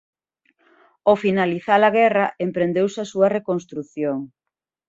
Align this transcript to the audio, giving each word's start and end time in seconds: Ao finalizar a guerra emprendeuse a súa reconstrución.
Ao 1.07 1.15
finalizar 1.23 1.81
a 1.83 1.93
guerra 1.97 2.25
emprendeuse 2.45 2.99
a 3.01 3.09
súa 3.11 3.27
reconstrución. 3.37 4.17